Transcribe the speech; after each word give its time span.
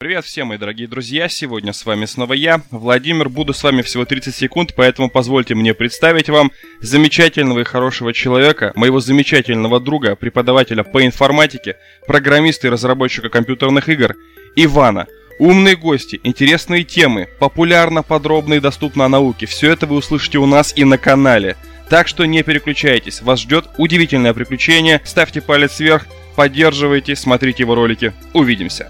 Привет 0.00 0.26
всем, 0.26 0.46
мои 0.46 0.58
дорогие 0.58 0.86
друзья! 0.86 1.28
Сегодня 1.28 1.72
с 1.72 1.84
вами 1.84 2.04
снова 2.04 2.32
я, 2.32 2.60
Владимир. 2.70 3.28
Буду 3.28 3.52
с 3.52 3.64
вами 3.64 3.82
всего 3.82 4.04
30 4.04 4.32
секунд, 4.32 4.72
поэтому 4.76 5.10
позвольте 5.10 5.56
мне 5.56 5.74
представить 5.74 6.28
вам 6.28 6.52
замечательного 6.80 7.58
и 7.58 7.64
хорошего 7.64 8.12
человека, 8.12 8.70
моего 8.76 9.00
замечательного 9.00 9.80
друга, 9.80 10.14
преподавателя 10.14 10.84
по 10.84 11.04
информатике, 11.04 11.78
программиста 12.06 12.68
и 12.68 12.70
разработчика 12.70 13.28
компьютерных 13.28 13.88
игр, 13.88 14.14
Ивана. 14.54 15.08
Умные 15.40 15.74
гости, 15.74 16.20
интересные 16.22 16.84
темы, 16.84 17.26
популярно, 17.40 18.04
подробно 18.04 18.54
и 18.54 18.60
доступно 18.60 19.04
о 19.04 19.08
науке. 19.08 19.46
Все 19.46 19.72
это 19.72 19.86
вы 19.86 19.96
услышите 19.96 20.38
у 20.38 20.46
нас 20.46 20.72
и 20.76 20.84
на 20.84 20.96
канале. 20.96 21.56
Так 21.90 22.06
что 22.06 22.24
не 22.24 22.44
переключайтесь, 22.44 23.20
вас 23.20 23.40
ждет 23.40 23.64
удивительное 23.78 24.32
приключение. 24.32 25.00
Ставьте 25.04 25.40
палец 25.40 25.80
вверх, 25.80 26.06
поддерживайте, 26.36 27.16
смотрите 27.16 27.64
его 27.64 27.74
ролики. 27.74 28.12
Увидимся! 28.32 28.88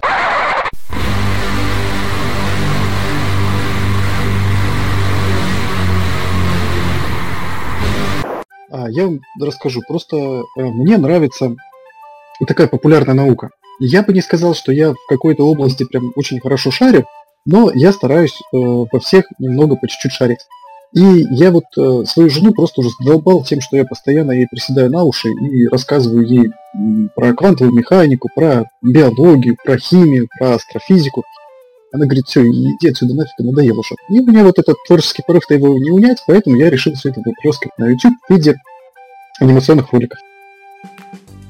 А, 8.79 8.89
я 8.89 9.07
вам 9.07 9.21
расскажу. 9.41 9.83
Просто 9.87 10.17
э, 10.17 10.43
мне 10.57 10.99
нравится 10.99 11.57
такая 12.47 12.69
популярная 12.69 13.15
наука. 13.15 13.51
Я 13.81 14.03
бы 14.03 14.13
не 14.13 14.21
сказал, 14.21 14.55
что 14.55 14.71
я 14.71 14.93
в 14.93 15.07
какой-то 15.09 15.45
области 15.49 15.85
прям 15.85 16.13
очень 16.15 16.41
хорошо 16.41 16.71
шарю, 16.71 17.05
но 17.45 17.73
я 17.75 17.93
стараюсь 17.93 18.35
э, 18.35 18.57
во 18.57 19.01
всех 19.01 19.25
немного 19.41 19.75
по 19.75 19.89
чуть-чуть 19.89 20.13
шарить. 20.13 20.47
И 20.95 21.01
я 21.01 21.51
вот 21.51 21.65
э, 21.77 22.05
свою 22.07 22.31
жену 22.31 22.53
просто 22.53 22.81
уже 22.81 22.91
задолбал 23.01 23.43
тем, 23.43 23.61
что 23.61 23.77
я 23.77 23.85
постоянно 23.85 24.31
ей 24.31 24.47
приседаю 24.49 24.91
на 24.91 25.03
уши 25.03 25.29
и 25.29 25.67
рассказываю 25.67 26.25
ей 26.25 26.51
про 27.17 27.35
квантовую 27.35 27.75
механику, 27.75 28.29
про 28.35 28.67
биологию, 28.81 29.57
про 29.65 29.77
химию, 29.77 30.29
про 30.39 30.55
астрофизику. 30.55 31.25
Она 31.93 32.05
говорит, 32.05 32.27
все, 32.27 32.47
иди 32.47 32.89
отсюда 32.89 33.15
нафиг, 33.15 33.33
надоело 33.39 33.81
уже. 33.81 33.97
И 34.11 34.21
у 34.21 34.27
меня 34.27 34.45
вот 34.45 34.59
этот 34.59 34.77
творческий 34.87 35.25
порыв-то 35.27 35.55
его 35.55 35.77
не 35.79 35.91
унять, 35.91 36.23
поэтому 36.27 36.57
я 36.57 36.71
решил 36.71 36.95
все 36.95 37.09
это 37.11 37.21
выплескать 37.25 37.73
на 37.79 37.87
YouTube 37.87 38.15
в 38.29 38.33
виде 38.33 38.57
анимационных 39.41 39.93
роликов. 39.93 40.19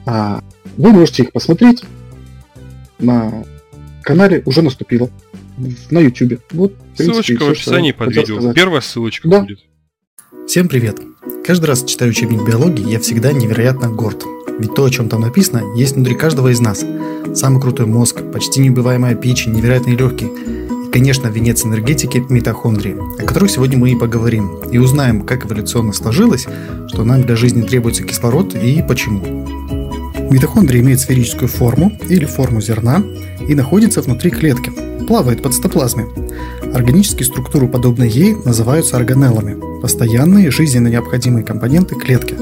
А 0.06 0.40
вы 0.76 0.90
можете 0.92 1.24
их 1.24 1.32
посмотреть 1.32 1.84
на 2.98 3.44
канале 4.02 4.42
уже 4.46 4.62
наступило 4.62 5.10
на 5.90 5.98
YouTube. 5.98 6.40
Вот, 6.52 6.72
принципе, 6.96 7.22
ссылочка 7.22 7.44
в 7.44 7.50
описании 7.50 7.92
под 7.92 8.14
видео. 8.14 8.36
Сказать. 8.36 8.54
Первая 8.54 8.80
ссылочка 8.80 9.28
да. 9.28 9.40
будет. 9.40 9.60
Всем 10.46 10.68
привет! 10.68 10.98
Каждый 11.44 11.66
раз 11.66 11.84
читаю 11.84 12.10
учебник 12.10 12.46
биологии, 12.46 12.90
я 12.90 13.00
всегда 13.00 13.32
невероятно 13.32 13.90
горд. 13.90 14.24
Ведь 14.58 14.74
то, 14.74 14.84
о 14.84 14.90
чем 14.90 15.08
там 15.08 15.20
написано, 15.20 15.62
есть 15.76 15.94
внутри 15.94 16.14
каждого 16.14 16.48
из 16.48 16.60
нас. 16.60 16.84
Самый 17.34 17.60
крутой 17.60 17.86
мозг, 17.86 18.22
почти 18.32 18.60
неубиваемая 18.60 19.14
печень, 19.14 19.52
невероятные 19.52 19.96
легкие. 19.96 20.30
Конечно, 20.92 21.28
венец 21.28 21.64
энергетики– 21.64 22.24
митохондрии, 22.28 22.96
о 23.20 23.24
которых 23.24 23.50
сегодня 23.50 23.78
мы 23.78 23.90
и 23.90 23.96
поговорим. 23.96 24.58
И 24.70 24.78
узнаем, 24.78 25.22
как 25.22 25.44
эволюционно 25.44 25.92
сложилось, 25.92 26.46
что 26.88 27.04
нам 27.04 27.22
для 27.22 27.36
жизни 27.36 27.62
требуется 27.62 28.02
кислород 28.02 28.54
и 28.54 28.82
почему. 28.86 29.46
Митохондрия 30.30 30.80
имеет 30.80 31.00
сферическую 31.00 31.48
форму 31.48 31.92
или 32.08 32.24
форму 32.24 32.60
зерна 32.60 33.02
и 33.46 33.54
находится 33.54 34.02
внутри 34.02 34.30
клетки, 34.30 34.72
плавает 35.06 35.42
под 35.42 35.54
цитоплазмой. 35.54 36.06
Органические 36.74 37.26
структуры, 37.26 37.68
подобные 37.68 38.10
ей, 38.10 38.34
называются 38.44 38.96
органеллами– 38.96 39.56
постоянные 39.82 40.50
жизненно 40.50 40.88
необходимые 40.88 41.44
компоненты 41.44 41.94
клетки. 41.94 42.36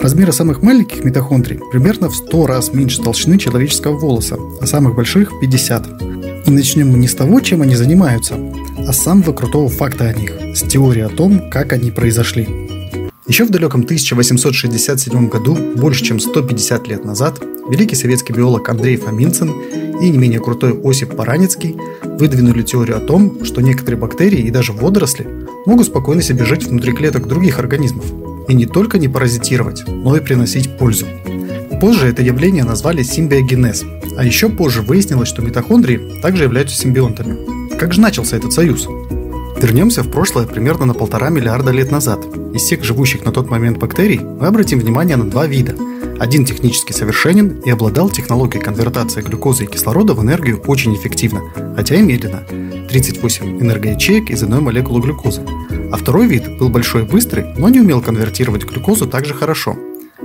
Размеры 0.00 0.32
самых 0.32 0.62
маленьких 0.62 1.04
митохондрий 1.04 1.60
примерно 1.70 2.08
в 2.08 2.14
100 2.14 2.46
раз 2.46 2.72
меньше 2.72 3.02
толщины 3.02 3.38
человеческого 3.38 3.98
волоса, 3.98 4.38
а 4.60 4.66
самых 4.66 4.94
больших– 4.94 5.32
50. 5.40 6.09
И 6.50 6.52
начнем 6.52 6.90
мы 6.90 6.98
не 6.98 7.06
с 7.06 7.14
того, 7.14 7.38
чем 7.38 7.62
они 7.62 7.76
занимаются, 7.76 8.34
а 8.76 8.92
с 8.92 8.98
самого 8.98 9.32
крутого 9.32 9.68
факта 9.68 10.08
о 10.08 10.12
них– 10.12 10.32
с 10.56 10.62
теории 10.62 11.02
о 11.02 11.08
том, 11.08 11.48
как 11.48 11.72
они 11.72 11.92
произошли. 11.92 12.48
Еще 13.28 13.44
в 13.44 13.50
далеком 13.50 13.82
1867 13.82 15.28
году, 15.28 15.56
больше 15.76 16.02
чем 16.02 16.18
150 16.18 16.88
лет 16.88 17.04
назад, 17.04 17.40
великий 17.70 17.94
советский 17.94 18.32
биолог 18.32 18.68
Андрей 18.68 18.96
Фоминцин 18.96 19.52
и 20.02 20.10
не 20.10 20.18
менее 20.18 20.40
крутой 20.40 20.76
Осип 20.82 21.14
Параницкий 21.14 21.76
выдвинули 22.18 22.62
теорию 22.62 22.96
о 22.96 23.00
том, 23.00 23.44
что 23.44 23.60
некоторые 23.60 24.00
бактерии 24.00 24.40
и 24.40 24.50
даже 24.50 24.72
водоросли 24.72 25.28
могут 25.66 25.86
спокойно 25.86 26.20
себе 26.20 26.44
жить 26.44 26.64
внутри 26.64 26.92
клеток 26.92 27.28
других 27.28 27.60
организмов 27.60 28.06
и 28.48 28.54
не 28.54 28.66
только 28.66 28.98
не 28.98 29.06
паразитировать, 29.06 29.84
но 29.86 30.16
и 30.16 30.20
приносить 30.20 30.76
пользу. 30.78 31.06
Позже 31.80 32.08
это 32.08 32.22
явление 32.22 32.64
назвали 32.64 33.04
симбиогенез, 33.04 33.84
а 34.20 34.22
еще 34.22 34.50
позже 34.50 34.82
выяснилось, 34.82 35.30
что 35.30 35.40
митохондрии 35.40 36.20
также 36.20 36.42
являются 36.42 36.76
симбионтами. 36.76 37.38
Как 37.78 37.94
же 37.94 38.02
начался 38.02 38.36
этот 38.36 38.52
союз? 38.52 38.86
Вернемся 39.58 40.02
в 40.02 40.10
прошлое 40.10 40.46
примерно 40.46 40.84
на 40.84 40.92
полтора 40.92 41.30
миллиарда 41.30 41.70
лет 41.70 41.90
назад. 41.90 42.26
Из 42.52 42.60
всех 42.60 42.84
живущих 42.84 43.24
на 43.24 43.32
тот 43.32 43.48
момент 43.48 43.78
бактерий 43.78 44.20
мы 44.20 44.46
обратим 44.46 44.78
внимание 44.78 45.16
на 45.16 45.24
два 45.24 45.46
вида. 45.46 45.74
Один 46.18 46.44
технически 46.44 46.92
совершенен 46.92 47.62
и 47.64 47.70
обладал 47.70 48.10
технологией 48.10 48.62
конвертации 48.62 49.22
глюкозы 49.22 49.64
и 49.64 49.66
кислорода 49.66 50.12
в 50.12 50.22
энергию 50.22 50.60
очень 50.66 50.94
эффективно, 50.94 51.40
хотя 51.74 51.94
и 51.94 52.02
медленно. 52.02 52.42
38 52.90 53.62
энергоячеек 53.62 54.28
из 54.28 54.42
одной 54.42 54.60
молекулы 54.60 55.00
глюкозы. 55.00 55.40
А 55.90 55.96
второй 55.96 56.26
вид 56.26 56.58
был 56.58 56.68
большой 56.68 57.04
и 57.04 57.06
быстрый, 57.06 57.54
но 57.56 57.70
не 57.70 57.80
умел 57.80 58.02
конвертировать 58.02 58.66
глюкозу 58.66 59.06
так 59.06 59.24
же 59.24 59.32
хорошо. 59.32 59.78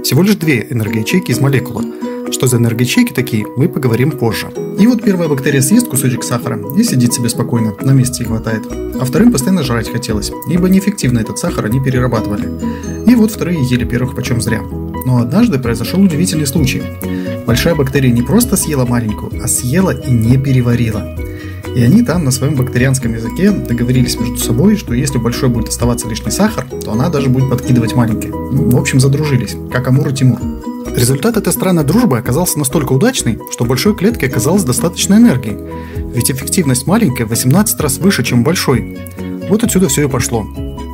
Всего 0.03 0.22
лишь 0.22 0.35
две 0.35 0.67
энергоячейки 0.69 1.31
из 1.31 1.39
молекулы, 1.39 1.85
что 2.31 2.47
за 2.47 2.58
энергоячейки 2.58 3.13
такие, 3.13 3.46
мы 3.58 3.68
поговорим 3.69 4.12
позже. 4.12 4.47
И 4.80 4.88
вот 4.88 5.03
первая 5.03 5.30
бактерия 5.30 5.62
съест 5.62 5.88
кусочек 5.88 6.24
сахара 6.24 6.59
и 6.75 6.84
сидит 6.84 7.13
себе 7.13 7.30
спокойно, 7.30 7.74
на 7.81 7.91
месте 7.91 8.24
и 8.24 8.25
хватает. 8.25 8.63
А 9.00 9.06
вторым 9.06 9.31
постоянно 9.31 9.63
жрать 9.63 9.91
хотелось, 9.91 10.31
ибо 10.50 10.69
неэффективно 10.69 11.19
этот 11.19 11.38
сахар 11.38 11.66
они 11.66 11.80
перерабатывали. 11.80 12.50
И 13.08 13.16
вот 13.16 13.31
вторые 13.31 13.63
ели 13.63 13.86
первых 13.86 14.16
почем 14.16 14.41
зря. 14.41 14.62
Но 14.62 15.19
однажды 15.19 15.59
произошел 15.59 16.02
удивительный 16.02 16.47
случай. 16.47 16.81
Большая 17.46 17.75
бактерия 17.75 18.12
не 18.12 18.22
просто 18.22 18.57
съела 18.57 18.86
маленькую, 18.86 19.31
а 19.44 19.47
съела 19.47 19.92
и 19.92 20.12
не 20.12 20.38
переварила. 20.38 21.16
И 21.75 21.81
они 21.81 22.03
там 22.03 22.24
на 22.24 22.31
своем 22.31 22.56
бактерианском 22.56 23.13
языке 23.13 23.52
договорились 23.52 24.19
между 24.19 24.38
собой, 24.38 24.78
что 24.78 24.94
если 24.94 25.18
большой 25.18 25.50
будет 25.50 25.69
оставаться 25.69 26.07
лишний 26.07 26.31
сахар, 26.31 26.66
то 26.84 26.92
она 26.94 27.09
даже 27.09 27.30
будет 27.30 27.50
подкидывать 27.50 27.96
маленький. 27.96 28.30
Ну, 28.30 28.69
в 28.69 28.78
общем, 28.78 29.00
задружились, 29.00 29.56
как 29.72 29.88
Амур 29.88 30.07
и 30.07 30.13
Тимур. 30.13 30.40
Результат 30.85 31.38
этой 31.38 31.51
странной 31.51 31.84
дружбы 31.84 32.18
оказался 32.18 32.59
настолько 32.59 32.94
удачный, 32.94 33.40
что 33.51 33.66
большой 33.66 33.96
клетке 33.96 34.28
оказалось 34.28 34.63
достаточно 34.63 35.16
энергии, 35.16 35.57
ведь 36.13 36.31
эффективность 36.31 36.88
маленькой 36.88 37.25
в 37.25 37.29
18 37.29 37.79
раз 37.79 37.97
выше, 37.97 38.23
чем 38.23 38.44
большой. 38.44 38.97
Вот 39.50 39.63
отсюда 39.63 39.90
все 39.90 40.06
и 40.06 40.09
пошло. 40.09 40.45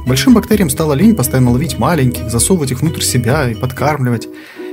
Большим 0.07 0.33
бактериям 0.33 0.69
стало 0.69 0.93
лень 0.93 1.15
постоянно 1.15 1.51
ловить 1.51 1.77
маленьких, 1.77 2.29
засовывать 2.29 2.71
их 2.71 2.81
внутрь 2.81 3.01
себя 3.01 3.49
и 3.49 3.55
подкармливать, 3.55 4.27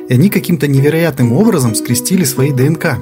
и 0.09 0.15
они 0.15 0.31
каким-то 0.31 0.67
невероятным 0.67 1.33
образом 1.33 1.75
скрестили 1.75 2.25
свои 2.25 2.51
ДНК. 2.51 2.97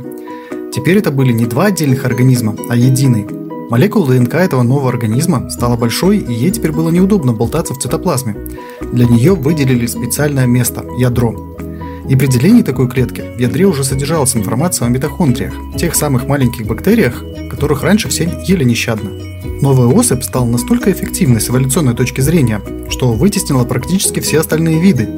Теперь 0.72 0.98
это 0.98 1.10
были 1.10 1.32
не 1.32 1.46
два 1.46 1.66
отдельных 1.66 2.04
организма, 2.04 2.56
а 2.68 2.76
единый. 2.76 3.26
Молекула 3.70 4.14
ДНК 4.14 4.34
этого 4.34 4.62
нового 4.62 4.88
организма 4.88 5.48
стала 5.50 5.76
большой, 5.76 6.18
и 6.18 6.32
ей 6.32 6.50
теперь 6.50 6.72
было 6.72 6.90
неудобно 6.90 7.32
болтаться 7.32 7.74
в 7.74 7.78
цитоплазме. 7.78 8.36
Для 8.92 9.06
нее 9.06 9.34
выделили 9.34 9.86
специальное 9.86 10.46
место– 10.46 10.84
ядро. 10.98 11.45
И 12.08 12.14
при 12.14 12.26
делении 12.26 12.62
такой 12.62 12.88
клетки 12.88 13.24
в 13.36 13.38
ядре 13.38 13.64
уже 13.64 13.82
содержалась 13.82 14.36
информация 14.36 14.86
о 14.86 14.90
митохондриях, 14.90 15.54
тех 15.76 15.94
самых 15.94 16.26
маленьких 16.26 16.66
бактериях, 16.66 17.24
которых 17.50 17.82
раньше 17.82 18.08
все 18.08 18.30
ели 18.46 18.62
нещадно. 18.62 19.10
Новая 19.60 19.86
особь 19.86 20.22
стала 20.22 20.44
настолько 20.44 20.92
эффективной 20.92 21.40
с 21.40 21.48
эволюционной 21.48 21.94
точки 21.94 22.20
зрения, 22.20 22.60
что 22.90 23.12
вытеснила 23.12 23.64
практически 23.64 24.20
все 24.20 24.40
остальные 24.40 24.80
виды. 24.80 25.08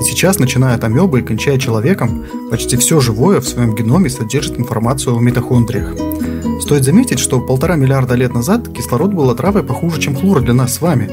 И 0.00 0.02
сейчас, 0.02 0.38
начиная 0.38 0.76
от 0.76 0.84
амебы 0.84 1.20
и 1.20 1.22
кончая 1.22 1.58
человеком, 1.58 2.24
почти 2.50 2.76
все 2.76 3.00
живое 3.00 3.40
в 3.40 3.48
своем 3.48 3.74
геноме 3.74 4.08
содержит 4.08 4.58
информацию 4.58 5.16
о 5.16 5.20
митохондриях. 5.20 5.94
Стоит 6.62 6.84
заметить, 6.84 7.18
что 7.18 7.40
полтора 7.40 7.76
миллиарда 7.76 8.14
лет 8.14 8.32
назад 8.32 8.68
кислород 8.68 9.12
был 9.12 9.28
отравой 9.28 9.62
похуже, 9.62 10.00
чем 10.00 10.16
хлор 10.16 10.40
для 10.40 10.54
нас 10.54 10.74
с 10.74 10.80
вами, 10.80 11.10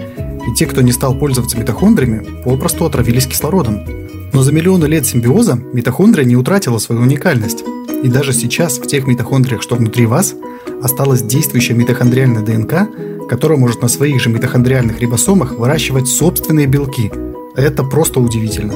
и 0.47 0.53
те, 0.53 0.67
кто 0.67 0.81
не 0.81 0.91
стал 0.91 1.15
пользоваться 1.15 1.57
митохондриями, 1.57 2.43
попросту 2.45 2.85
отравились 2.85 3.27
кислородом. 3.27 4.06
Но 4.37 4.43
за 4.43 4.51
миллионы 4.51 4.85
лет 4.85 5.07
симбиоза 5.07 5.55
митохондрия 5.73 6.23
не 6.23 6.35
утратила 6.35 6.77
свою 6.77 7.01
уникальность. 7.01 7.63
И 8.03 8.07
даже 8.07 8.33
сейчас 8.33 8.77
в 8.77 8.85
тех 8.85 9.07
митохондриях, 9.07 9.63
что 9.63 9.75
внутри 9.75 10.05
вас, 10.05 10.35
осталась 10.83 11.23
действующая 11.23 11.73
митохондриальная 11.73 12.43
ДНК, 12.43 12.87
которая 13.27 13.57
может 13.57 13.81
на 13.81 13.87
своих 13.87 14.21
же 14.21 14.29
митохондриальных 14.29 14.99
рибосомах 14.99 15.53
выращивать 15.53 16.07
собственные 16.07 16.67
белки. 16.67 17.11
Это 17.55 17.81
просто 17.81 18.19
удивительно. 18.19 18.73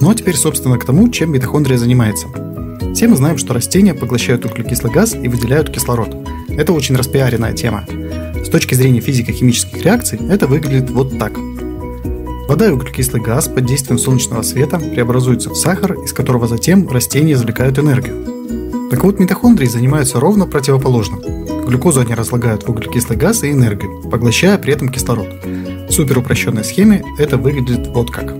Ну 0.00 0.10
а 0.10 0.14
теперь, 0.16 0.34
собственно, 0.34 0.76
к 0.76 0.84
тому, 0.84 1.08
чем 1.10 1.30
митохондрия 1.30 1.78
занимается. 1.78 2.26
Все 2.92 3.06
мы 3.06 3.14
знаем, 3.14 3.38
что 3.38 3.54
растения 3.54 3.94
поглощают 3.94 4.46
углекислый 4.46 4.92
газ 4.92 5.14
и 5.14 5.28
выделяют 5.28 5.70
кислород. 5.70 6.12
Это 6.48 6.72
очень 6.72 6.96
распиаренная 6.96 7.52
тема. 7.52 7.84
С 8.44 8.48
точки 8.48 8.74
зрения 8.74 9.00
физико-химических 9.00 9.80
реакций 9.80 10.18
это 10.28 10.48
выглядит 10.48 10.90
вот 10.90 11.16
так– 11.20 11.38
Вода 12.48 12.66
и 12.66 12.70
углекислый 12.70 13.20
газ 13.20 13.46
под 13.46 13.66
действием 13.66 13.98
солнечного 13.98 14.40
света 14.40 14.78
преобразуются 14.78 15.50
в 15.50 15.54
сахар, 15.54 15.92
из 16.02 16.14
которого 16.14 16.48
затем 16.48 16.88
растения 16.88 17.34
извлекают 17.34 17.78
энергию. 17.78 18.88
Так 18.90 19.04
вот, 19.04 19.20
митохондрии 19.20 19.66
занимаются 19.66 20.18
ровно 20.18 20.46
противоположным. 20.46 21.20
Глюкозу 21.66 22.00
они 22.00 22.14
разлагают 22.14 22.62
в 22.62 22.70
углекислый 22.70 23.18
газ 23.18 23.44
и 23.44 23.52
энергию, 23.52 24.00
поглощая 24.10 24.56
при 24.56 24.72
этом 24.72 24.88
кислород. 24.88 25.28
В 25.44 25.92
супер 25.92 26.18
упрощенной 26.18 26.64
схеме 26.64 27.04
это 27.18 27.36
выглядит 27.36 27.88
вот 27.88 28.10
как. 28.10 28.34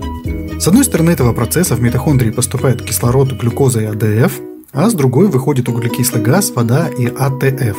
С 0.59 0.67
одной 0.67 0.85
стороны 0.85 1.11
этого 1.11 1.31
процесса 1.31 1.75
в 1.75 1.81
митохондрии 1.81 2.31
поступает 2.31 2.81
кислород, 2.81 3.33
глюкоза 3.33 3.81
и 3.81 3.85
АДФ, 3.85 4.33
а 4.71 4.89
с 4.89 4.95
другой 4.95 5.27
выходит 5.27 5.69
углекислый 5.69 6.23
газ, 6.23 6.51
вода 6.55 6.87
и 6.87 7.05
АТФ. 7.05 7.77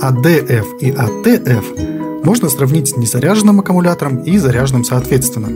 АДФ 0.00 0.66
и 0.80 0.90
АТФ 0.90 1.87
можно 2.24 2.48
сравнить 2.48 2.88
с 2.88 2.96
незаряженным 2.96 3.60
аккумулятором 3.60 4.22
и 4.22 4.38
заряженным 4.38 4.84
соответственно. 4.84 5.48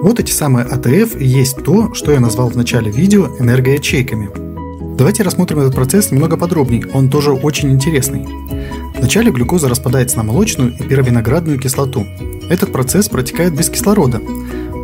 Вот 0.00 0.20
эти 0.20 0.30
самые 0.30 0.64
АТФ 0.64 1.20
и 1.20 1.24
есть 1.24 1.64
то, 1.64 1.92
что 1.94 2.12
я 2.12 2.20
назвал 2.20 2.50
в 2.50 2.56
начале 2.56 2.90
видео 2.90 3.28
энергоячейками. 3.38 4.30
Давайте 4.96 5.22
рассмотрим 5.22 5.60
этот 5.60 5.74
процесс 5.74 6.10
немного 6.10 6.36
подробнее, 6.36 6.86
он 6.92 7.08
тоже 7.08 7.32
очень 7.32 7.70
интересный. 7.70 8.26
Вначале 8.96 9.30
глюкоза 9.30 9.68
распадается 9.68 10.16
на 10.16 10.24
молочную 10.24 10.72
и 10.72 10.82
пировиноградную 10.82 11.58
кислоту. 11.58 12.04
Этот 12.50 12.72
процесс 12.72 13.08
протекает 13.08 13.56
без 13.56 13.68
кислорода. 13.68 14.20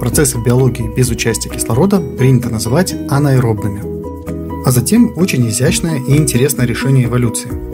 Процессы 0.01 0.39
в 0.39 0.45
биологии 0.45 0.93
без 0.95 1.11
участия 1.11 1.49
кислорода 1.49 2.01
принято 2.01 2.49
называть 2.49 2.95
анаэробными. 3.09 4.65
А 4.67 4.71
затем 4.71 5.13
очень 5.17 5.49
изящное 5.49 5.99
и 5.99 6.17
интересное 6.17 6.67
решение 6.67 7.07
эволюции. 7.07 7.74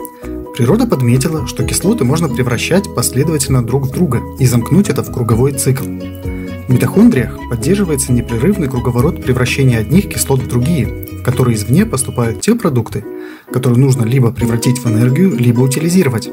Природа 0.55 0.85
подметила, 0.85 1.47
что 1.47 1.63
кислоты 1.63 2.03
можно 2.03 2.27
превращать 2.27 2.93
последовательно 2.93 3.65
друг 3.65 3.87
в 3.87 3.91
друга 3.91 4.21
и 4.37 4.45
замкнуть 4.45 4.89
это 4.89 5.01
в 5.01 5.11
круговой 5.11 5.53
цикл. 5.53 5.85
В 5.85 6.69
митохондриях 6.69 7.37
поддерживается 7.49 8.11
непрерывный 8.11 8.67
круговорот 8.67 9.23
превращения 9.23 9.79
одних 9.79 10.09
кислот 10.09 10.41
в 10.41 10.47
другие, 10.47 10.87
в 11.19 11.23
которые 11.23 11.55
извне 11.55 11.85
поступают 11.85 12.41
те 12.41 12.55
продукты, 12.55 13.05
которые 13.51 13.79
нужно 13.79 14.03
либо 14.03 14.31
превратить 14.31 14.79
в 14.79 14.87
энергию, 14.87 15.35
либо 15.37 15.61
утилизировать. 15.61 16.29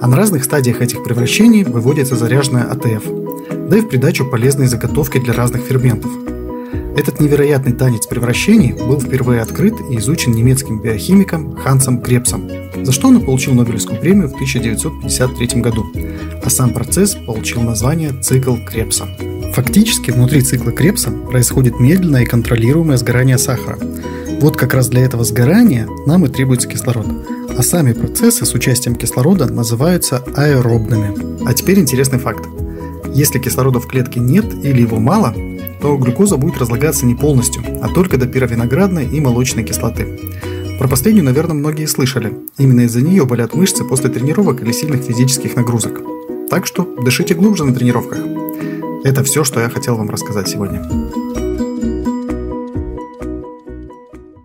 А 0.00 0.08
на 0.08 0.16
разных 0.16 0.44
стадиях 0.44 0.80
этих 0.80 1.04
превращений 1.04 1.62
выводится 1.64 2.16
заряженная 2.16 2.64
АТФ, 2.64 3.04
да 3.68 3.76
и 3.76 3.82
в 3.82 3.88
придачу 3.88 4.24
полезные 4.24 4.68
заготовки 4.68 5.18
для 5.18 5.34
разных 5.34 5.62
ферментов. 5.62 6.10
Этот 6.96 7.20
невероятный 7.20 7.72
танец 7.72 8.06
превращений 8.06 8.72
был 8.72 9.00
впервые 9.00 9.42
открыт 9.42 9.74
и 9.90 9.98
изучен 9.98 10.32
немецким 10.32 10.80
биохимиком 10.80 11.56
Хансом 11.56 12.00
Крепсом, 12.00 12.48
за 12.82 12.92
что 12.92 13.08
он 13.08 13.24
получил 13.24 13.54
Нобелевскую 13.54 14.00
премию 14.00 14.28
в 14.28 14.34
1953 14.34 15.60
году, 15.60 15.86
а 16.42 16.50
сам 16.50 16.72
процесс 16.72 17.14
получил 17.14 17.62
название 17.62 18.12
«цикл 18.22 18.56
Крепса». 18.66 19.08
Фактически 19.54 20.10
внутри 20.10 20.42
цикла 20.42 20.72
Крепса 20.72 21.10
происходит 21.10 21.80
медленное 21.80 22.22
и 22.22 22.26
контролируемое 22.26 22.96
сгорание 22.96 23.36
сахара. 23.36 23.78
Вот 24.40 24.56
как 24.56 24.74
раз 24.74 24.88
для 24.88 25.02
этого 25.02 25.24
сгорания 25.24 25.88
нам 26.06 26.24
и 26.24 26.28
требуется 26.28 26.68
кислород. 26.68 27.06
А 27.56 27.62
сами 27.62 27.92
процессы 27.92 28.46
с 28.46 28.54
участием 28.54 28.94
кислорода 28.94 29.52
называются 29.52 30.22
аэробными. 30.36 31.46
А 31.46 31.52
теперь 31.52 31.80
интересный 31.80 32.18
факт. 32.18 32.46
Если 33.12 33.38
кислорода 33.38 33.80
в 33.80 33.88
клетке 33.88 34.20
нет 34.20 34.46
или 34.64 34.82
его 34.82 34.98
мало, 35.00 35.34
то 35.80 35.96
глюкоза 35.96 36.36
будет 36.36 36.58
разлагаться 36.58 37.06
не 37.06 37.14
полностью, 37.14 37.62
а 37.82 37.88
только 37.88 38.18
до 38.18 38.26
пировиноградной 38.26 39.06
и 39.06 39.20
молочной 39.20 39.64
кислоты. 39.64 40.06
Про 40.80 40.88
последнюю, 40.88 41.26
наверное, 41.26 41.54
многие 41.54 41.84
слышали. 41.84 42.32
Именно 42.56 42.80
из-за 42.86 43.02
нее 43.02 43.26
болят 43.26 43.52
мышцы 43.52 43.84
после 43.84 44.08
тренировок 44.08 44.62
или 44.62 44.72
сильных 44.72 45.02
физических 45.02 45.54
нагрузок. 45.54 46.00
Так 46.48 46.66
что 46.66 46.96
дышите 47.04 47.34
глубже 47.34 47.66
на 47.66 47.74
тренировках. 47.74 48.20
Это 49.04 49.22
все, 49.22 49.44
что 49.44 49.60
я 49.60 49.68
хотел 49.68 49.96
вам 49.96 50.08
рассказать 50.08 50.48
сегодня. 50.48 50.80